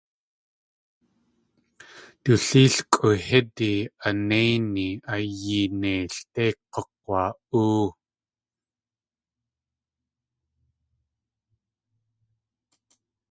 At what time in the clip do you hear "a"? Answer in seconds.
5.13-5.15